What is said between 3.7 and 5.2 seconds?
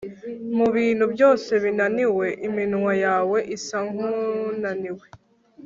nkunaniwe